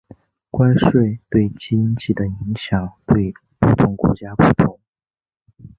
[0.49, 4.79] 关税对经济的影响对不同国家不同。